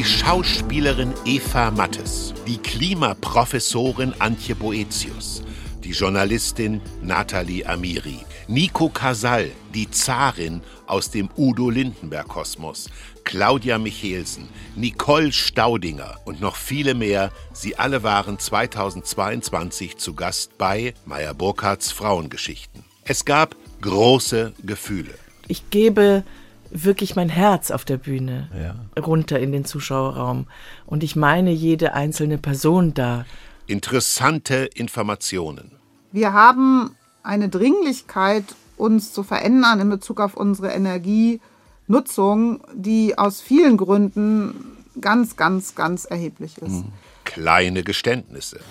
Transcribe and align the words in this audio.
die 0.00 0.06
Schauspielerin 0.06 1.12
Eva 1.26 1.70
Mattes, 1.70 2.32
die 2.46 2.56
Klimaprofessorin 2.56 4.14
Antje 4.18 4.54
Boetius, 4.54 5.42
die 5.84 5.90
Journalistin 5.90 6.80
Nathalie 7.02 7.66
Amiri, 7.66 8.20
Nico 8.48 8.88
Casal, 8.88 9.50
die 9.74 9.90
Zarin 9.90 10.62
aus 10.86 11.10
dem 11.10 11.28
Udo 11.36 11.68
Lindenberg-Kosmos, 11.68 12.88
Claudia 13.24 13.76
Michelsen, 13.76 14.48
Nicole 14.74 15.32
Staudinger 15.32 16.18
und 16.24 16.40
noch 16.40 16.56
viele 16.56 16.94
mehr. 16.94 17.30
Sie 17.52 17.76
alle 17.76 18.02
waren 18.02 18.38
2022 18.38 19.98
zu 19.98 20.14
Gast 20.14 20.56
bei 20.56 20.94
Meyer 21.04 21.34
Burkhardts 21.34 21.92
Frauengeschichten. 21.92 22.84
Es 23.04 23.26
gab 23.26 23.54
große 23.82 24.54
Gefühle. 24.62 25.12
Ich 25.46 25.68
gebe 25.68 26.24
wirklich 26.70 27.16
mein 27.16 27.28
Herz 27.28 27.70
auf 27.70 27.84
der 27.84 27.96
Bühne 27.96 28.48
ja. 28.54 28.74
runter 29.00 29.38
in 29.38 29.52
den 29.52 29.64
Zuschauerraum. 29.64 30.46
Und 30.86 31.02
ich 31.02 31.16
meine 31.16 31.50
jede 31.50 31.94
einzelne 31.94 32.38
Person 32.38 32.94
da. 32.94 33.24
Interessante 33.66 34.68
Informationen. 34.74 35.72
Wir 36.12 36.32
haben 36.32 36.96
eine 37.22 37.48
Dringlichkeit, 37.48 38.44
uns 38.76 39.12
zu 39.12 39.22
verändern 39.22 39.80
in 39.80 39.90
Bezug 39.90 40.20
auf 40.20 40.36
unsere 40.36 40.68
Energienutzung, 40.68 42.62
die 42.74 43.18
aus 43.18 43.40
vielen 43.40 43.76
Gründen 43.76 44.76
ganz, 45.00 45.36
ganz, 45.36 45.74
ganz 45.74 46.04
erheblich 46.04 46.58
ist. 46.58 46.84
Mhm 46.84 46.92
kleine 47.30 47.82
Geständnisse. 47.82 48.60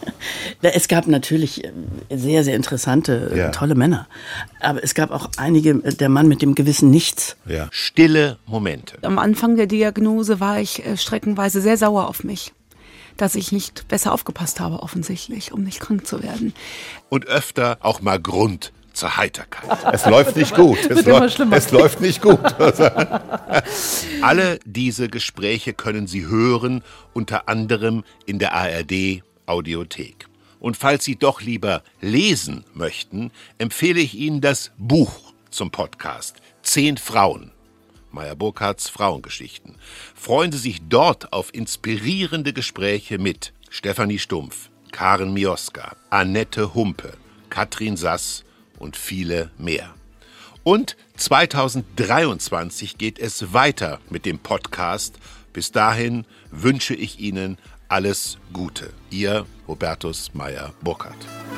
Es 0.62 0.90
gab 0.90 1.08
natürlich 1.08 1.64
äh, 1.64 1.72
sehr, 2.10 2.44
sehr 2.44 2.56
interessante, 2.56 3.32
äh, 3.34 3.38
ja. 3.38 3.50
tolle 3.52 3.76
Männer. 3.76 4.08
Aber 4.60 4.84
es 4.84 4.94
gab 4.94 5.12
auch 5.12 5.30
einige, 5.38 5.70
äh, 5.70 5.94
der 5.94 6.10
Mann 6.10 6.28
mit 6.28 6.42
dem 6.42 6.54
gewissen 6.54 6.90
Nichts. 6.90 7.38
Ja. 7.46 7.70
Stille 7.72 8.38
Momente. 8.46 8.98
Am 9.02 9.18
Anfang 9.18 9.56
der 9.56 9.68
Diagnose 9.68 10.40
war 10.42 10.60
ich 10.60 10.84
streckenweise 10.96 11.62
sehr 11.62 11.78
sauer 11.78 12.08
auf 12.08 12.24
mich 12.24 12.54
dass 13.18 13.36
ich 13.36 13.52
nicht 13.52 13.90
besser 13.90 14.14
aufgepasst 14.14 14.62
habe, 14.62 14.82
offensichtlich, 14.82 15.52
um 15.52 15.62
nicht 15.62 15.82
krank 15.82 16.08
zu 16.08 16.24
werden. 16.24 16.54
Und 17.10 17.28
öfter 17.28 17.78
auch 17.82 18.00
mal 18.00 18.18
Grund 18.18 18.72
zur 18.94 19.18
Heiterkeit. 19.18 19.94
Es 19.94 20.06
läuft 20.06 20.36
nicht 20.36 20.56
gut. 20.56 20.80
Es, 20.90 21.06
läuft, 21.06 21.40
es 21.40 21.72
läuft 21.72 22.02
nicht 22.02 22.22
gut. 22.22 22.40
Alle 24.22 24.60
diese 24.66 25.10
Gespräche 25.10 25.74
können 25.74 26.08
Sie 26.08 26.26
hören, 26.28 26.84
unter 27.14 27.50
anderem 27.50 28.04
in 28.26 28.40
der 28.40 28.54
ARD 28.54 29.24
Audiothek. 29.46 30.28
Und 30.60 30.78
falls 30.78 31.06
Sie 31.06 31.16
doch 31.16 31.42
lieber 31.42 31.84
lesen 32.02 32.66
möchten, 32.74 33.32
empfehle 33.58 34.00
ich 34.00 34.16
Ihnen 34.16 34.42
das 34.42 34.72
Buch 34.78 35.34
zum 35.50 35.72
Podcast 35.72 36.38
Zehn 36.62 36.98
Frauen. 36.98 37.52
Meyer 38.12 38.36
Burkhardts 38.36 38.90
Frauengeschichten. 38.90 39.76
Freuen 40.16 40.52
Sie 40.52 40.58
sich 40.58 40.82
dort 40.90 41.32
auf 41.32 41.54
inspirierende 41.54 42.54
Gespräche 42.54 43.20
mit 43.20 43.54
Stefanie 43.70 44.20
Stumpf, 44.20 44.70
Karen 44.92 45.34
Mioska, 45.34 45.96
Annette 46.10 46.74
Humpe, 46.74 47.14
Katrin 47.50 47.98
Sass 47.98 48.44
und 48.80 48.98
viele 48.98 49.52
mehr. 49.58 49.94
Und 50.64 50.98
2023 51.18 52.98
geht 52.98 53.20
es 53.20 53.54
weiter 53.54 54.00
mit 54.10 54.26
dem 54.26 54.40
Podcast. 54.40 55.16
Bis 55.54 55.72
dahin 55.72 56.26
wünsche 56.52 56.96
ich 56.96 57.20
Ihnen 57.20 57.58
alles 57.88 58.38
Gute. 58.54 58.94
Ihr 59.10 59.46
Hubertus 59.68 60.34
Meyer 60.34 60.74
Burkhardt. 60.82 61.49